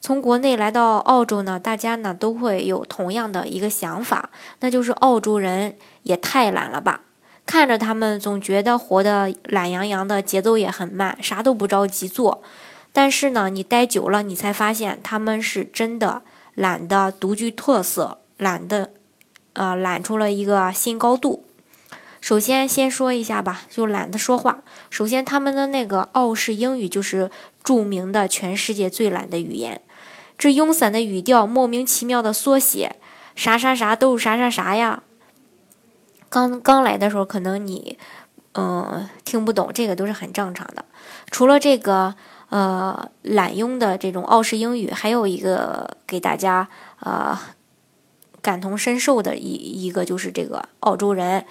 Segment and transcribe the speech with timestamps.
[0.00, 4.30] 从国内来到澳洲呢，大家呢都会有同样的一个想法，
[4.60, 7.02] 那就是澳洲人也太懒了吧？
[7.44, 12.42] 看着他们总觉得活得懒洋洋的，节奏也很慢，啥都不着急做。
[12.92, 16.22] 但是呢，你待久了，你才发现他们是真的
[16.54, 18.90] 懒得独具特色，懒的，
[19.52, 21.44] 呃，懒出了一个新高度。
[22.20, 24.62] 首先，先说一下吧，就懒得说话。
[24.88, 27.30] 首先，他们的那个澳式英语就是
[27.62, 29.80] 著名的全世界最懒的语言。
[30.40, 32.96] 这慵散的语调，莫名其妙的缩写，
[33.36, 35.02] 啥啥啥都是啥啥啥呀。
[36.30, 37.98] 刚刚来的时候，可能你，
[38.54, 40.86] 嗯，听不懂，这个都是很正常的。
[41.30, 42.14] 除了这个，
[42.48, 47.38] 呃，懒慵的这种澳式英语，还有一个给大家，呃，
[48.40, 51.44] 感同身受的一一个就是这个澳洲人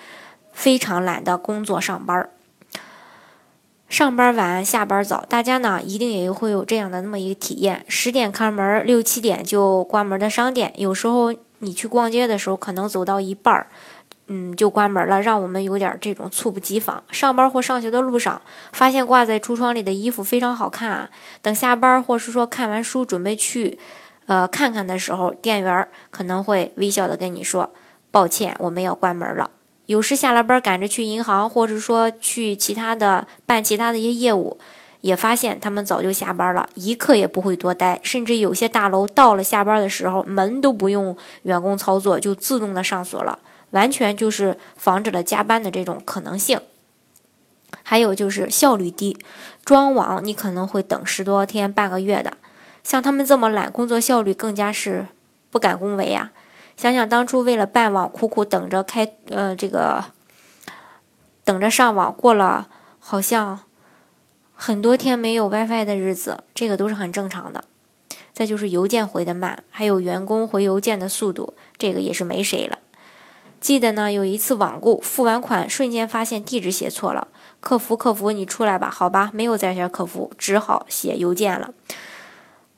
[0.52, 2.32] 非常懒的工作上班儿。
[3.90, 13.68] 上班晚，下班早，大家呢一定也会有这样的那么一个体验：十点开门，六七点就关门的商店，有时候你去逛街的时候，可能走到一半儿，
[14.28, 17.04] 嗯，就关门了，让我们有点这种猝不及防。
[17.10, 18.40] 上班或上学的路上，
[18.72, 21.10] 发现挂在橱窗里的衣服非常好看啊，
[21.42, 23.80] 等下班或是说看完书准备去，
[24.28, 27.72] 呃，看看的时候，店员可能会微笑的跟你说
[28.12, 29.50] ：“抱歉，我们要关门了。”
[29.90, 34.60] 有时下了班赶着去银行，或者说去其他的办其他的一些业务，
[35.02, 38.00] 也发现他们早就下班了，一刻也不会多待。
[38.04, 43.40] 甚至有些大楼到了下班的时候，门都不用员工操作，就自动的上锁了，
[43.72, 46.62] 完全就是防止了加班的这种可能性。
[47.82, 49.18] 还有就是效率低，
[49.66, 52.38] 装网你可能会等十多天半个月的，
[52.84, 55.08] 像他们这么懒，工作效率更加是
[55.50, 56.30] 不敢恭维呀。
[56.80, 60.06] 想想当初为了办网苦苦等着开，呃，这个
[61.44, 62.70] 等着上网，过了
[63.00, 63.60] 好像
[64.56, 67.66] 很多天没有 WiFi 的日子，这个都是很正常的。
[68.32, 72.80] 再就是邮件回的慢，还有员工回邮件的速度，这个也是没谁了。
[73.60, 77.28] 记得呢，有一次网购付完款，瞬间发现地址写错了，
[77.60, 81.74] 客服客服你出来吧，好吧，没有在线客服，只好写邮件了。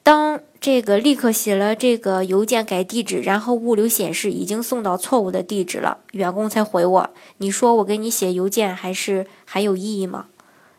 [0.04, 10.26] 当这个立刻写了这个邮件改地址，然后物流显示已经送到错误的地址了，员工才回我：“你说我给你写邮件还是还有意义吗？”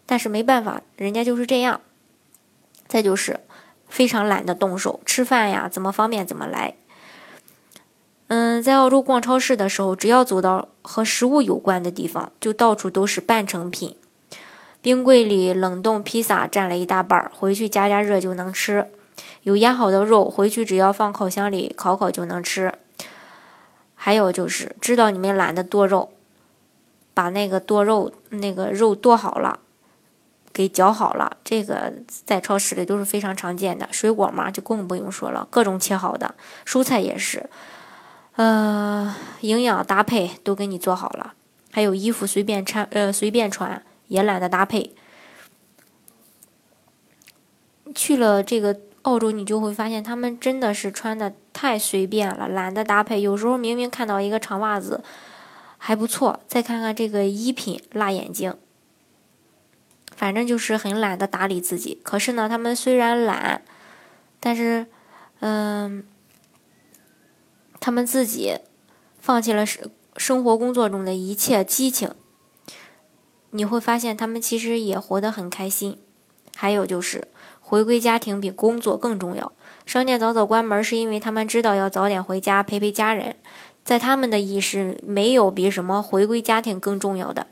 [0.07, 1.81] 但是没办法，人家就是这样。
[2.89, 3.41] 再就是
[3.89, 6.75] 非常懒得动手，吃饭呀怎么方便怎么来。
[8.27, 13.97] 嗯，在澳洲逛超市的时候，只要走到和食物有关的地方，就到处都是半成品，
[14.81, 18.89] 冰柜里冷冻披萨占了一大半，回去加加热就能吃。
[19.43, 22.73] 有腌好的肉，回去只要放烤箱里烤烤就能吃。
[23.95, 26.11] 还有就是知道你们懒得剁肉，
[27.15, 29.61] 把那个剁肉那个肉剁好了，
[30.53, 33.89] 给绞好了，这个在超市里都是非常常见的。
[33.93, 36.35] 水果嘛，就更不用说了，各种切好的，
[36.67, 37.49] 蔬菜也是，
[38.35, 41.35] 呃，营养搭配都给你做好了。
[41.71, 44.95] 还有衣服随便穿，呃，随便穿也懒得搭配。
[47.95, 48.77] 去了这个。
[49.03, 53.21] 澳洲，你就会发现他们真的是穿的太随便了，懒得搭配。
[53.21, 55.03] 有时候明明看到一个长袜子
[55.77, 58.57] 还不错，再看看这个衣品辣眼睛。
[60.15, 61.99] 反正就是很懒得打理自己。
[62.05, 63.63] 可是呢，他们虽然懒，
[64.39, 64.87] 但是，
[65.41, 66.05] 嗯，
[67.81, 68.59] 他们自己
[69.19, 72.15] 放弃了生生活工作中的一切激情。
[73.51, 75.99] 你会发现他们其实也活得很开心。
[76.55, 77.27] 还有就是。
[77.73, 79.51] 回归家庭比工作更重要。
[79.87, 83.35] 商店早早关门，是因为他们知道要早点回家陪陪家人。
[83.83, 87.47] 在他们的意识，没有比什么回归家庭更重要的。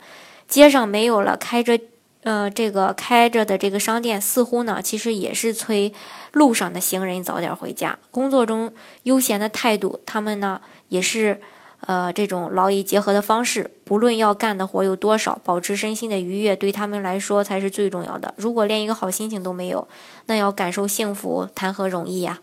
[0.47, 1.79] 街上没有了开着，
[2.21, 5.91] 呃，这个开着的这个商店，似乎呢，其实也是催
[6.33, 7.97] 路上的行人早点回家。
[8.11, 11.41] 工作中悠闲的态度，他们呢，也是。
[11.87, 18.33] 呃，这种劳逸结合的方式，不论要干的活有多少，保持身心的愉悦，对他们来说才是最重要的。
[18.37, 19.87] 如果连一个好心情都没有，
[20.27, 22.39] 那要感受幸福谈何容易呀？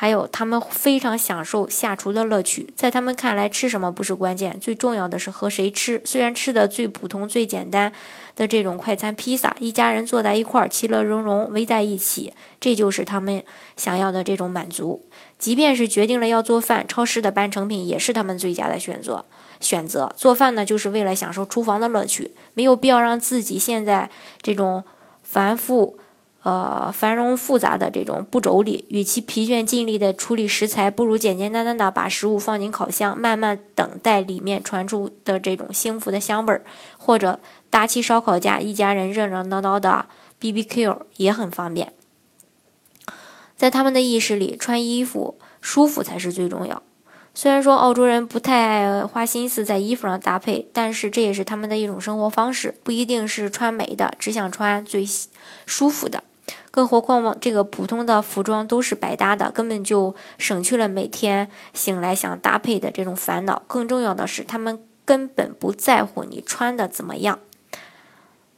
[0.00, 2.72] 还有，他们非常享受下厨的乐趣。
[2.76, 6.00] 在他们看来，吃什么不是关键，最重要的是和谁吃。
[6.04, 7.92] 虽然吃的最普通、最简单
[8.36, 13.42] 的这种快餐披萨，一家人坐在一块儿，其乐融融，围在一起，这就是他们
[13.76, 15.04] 想要的这种满足。
[15.36, 19.24] 即便是决定了要做饭，超市的半成品也是他们最佳的选择。
[19.58, 20.14] 选择。
[20.16, 24.08] 做饭呢，就是为了享受厨房的乐趣，没有必要让自己现在
[24.40, 24.84] 这种
[25.24, 25.98] 繁复。
[26.44, 36.62] 呃，繁荣复杂的这种步骤里，与其疲倦尽力的处理食材，不如简简单单的把食物放进烤箱，慢慢等待里面传出的这种幸福的香味儿，
[36.96, 40.06] 或者搭起烧烤架，一家人热热闹闹的
[40.38, 41.92] B B Q 也很方便。
[43.56, 46.82] 在他们的意识里，穿衣服舒服才是最重要。
[47.34, 55.04] 虽然说澳洲人不太爱花心思在衣服上搭配，但是这也是他们的一种生活方式，不一定是穿美的，只想穿最
[55.66, 56.22] 舒服的。
[56.70, 63.62] 更何况，这个普通的服装都是百搭的，根本就省去了每天醒来想搭配的这种烦恼。
[63.66, 67.38] 更重要的是，他们根本不在乎你穿的怎么样。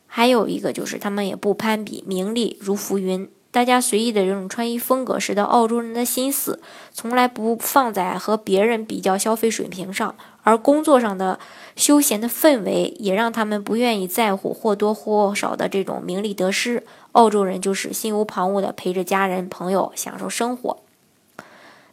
[0.06, 3.30] 还有一个就是，他们也不攀比，名利如浮云。
[3.52, 6.60] 大家随意的这种穿衣风格，使得澳洲人的心思
[6.92, 10.14] 从来不放在和别人比较消费水平上，
[10.44, 11.40] 而工作上的
[11.74, 16.84] 休闲的氛围也让他们不愿意在乎或多或少的这种名利得失。
[17.12, 20.78] 澳洲人就是心无旁骛的陪着家人朋友享受生活。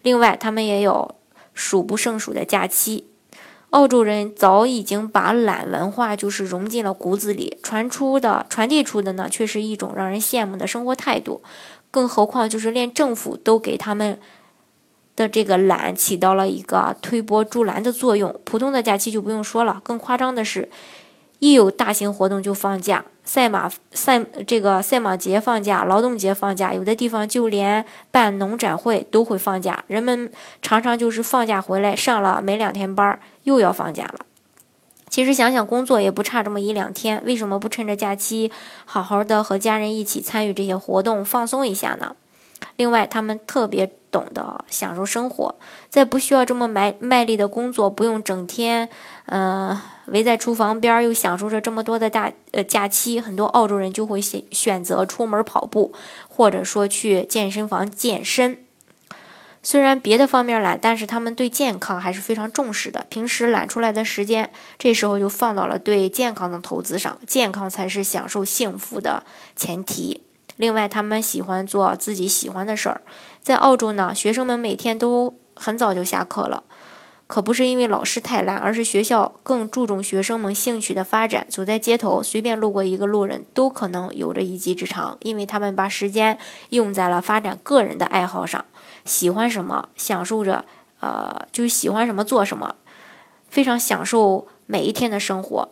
[0.04, 1.16] 另外，他们也有
[1.56, 3.08] 数不胜数的假期。
[3.72, 11.42] 澳洲人早已经把懒文化就是融进了骨子里，传出的、传递出的呢，却是一种让人羡慕的生活态度。
[11.92, 14.20] 更何况，就是连政府都给他们
[15.16, 18.40] 的这个懒起到了一个推波助澜的作用。
[18.46, 20.70] 普通的假期就不用说了，更夸张的是。
[21.40, 29.84] 一有大型活动就放假，赛马赛这个赛马节放假，劳动节放假，有的地方就连办农展会都会放假。
[29.86, 30.32] 人们
[30.64, 34.26] 常常就是放假回来上了没两天班儿，又要放假了。
[35.10, 38.52] 其实想想，工作也不差这么一两天，为什么不趁着假期
[38.84, 42.18] 好好的和家人一起参与这些活动，放松一下呢？
[42.76, 45.56] 另外，他们特别懂得享受生活，
[45.90, 48.90] 在不需要这么卖卖力的工作，不用整天，
[49.28, 55.94] 嗯，围在厨房边儿，又享受着这么多的大呃假期，很多澳洲人就会选选择出门跑步，
[56.28, 58.58] 或者说去健身房健身。
[59.70, 63.06] 虽然别的方面懒，但是他们对健康还是非常重视的。
[63.10, 64.50] 平时懒出来的时间，
[64.80, 69.24] 这时候就放到了对健康的投资上，健康才是享受幸福的
[69.58, 70.24] 前提。
[70.56, 73.02] 另外，他们喜欢做自己喜欢的事儿。
[73.42, 76.64] 在澳洲呢，学生们每天都很早就下课了，
[77.28, 81.46] 可不是因为老师太懒，而是学校更注重学生们兴趣的发展。
[81.50, 86.40] 走在街头，随便路过一个路人，都可能有着一技之长，因为他们把时间
[86.70, 88.64] 用在了发展个人的爱好上，
[89.04, 90.64] 喜欢什么，享受着，
[91.02, 92.76] 呃，就是喜欢什么做什么，
[93.50, 95.70] 非常享受每一天的生活。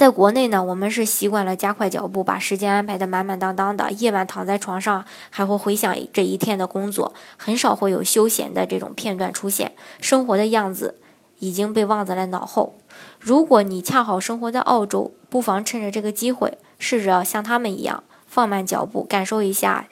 [0.00, 3.92] 在国内呢，我们是习惯了加快脚步，把时间安排的满满当当的。
[3.92, 9.72] 夜晚躺在床上，还会回想这一天的工作，很少会有休闲的这种片段出现。
[10.00, 10.98] 生活的样子
[11.40, 12.78] 已经被忘在了脑后。
[13.18, 19.86] 如果你恰好生活在澳洲，不妨趁着这个机会，试着像他们一样放慢脚步，感受一下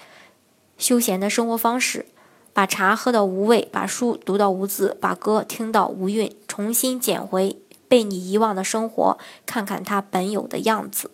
[0.78, 2.06] 休闲的生活方式。
[2.54, 7.58] 把茶喝到无味，把书读到无字，把歌听到无韵，重新捡回。
[7.88, 11.11] 被你遗忘的生活，看看它本有的样子。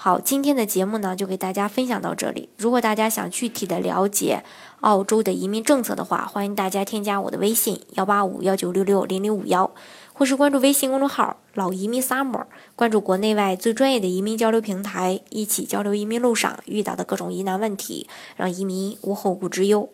[0.00, 2.48] 好，今天的节目呢，就给大家分享到这里。
[2.56, 4.44] 如果大家想具体的了解
[4.80, 9.72] 澳洲的移民政策的话，欢迎大家添加我的微信幺八五幺九六六零零五幺，
[10.12, 12.44] 或是关注微信公众号“老移民 summer”，
[12.76, 19.88] 关注国内外最专业的移民交流平台，一起交流移民路上遇到的各种疑难问题，让移民无后顾之忧。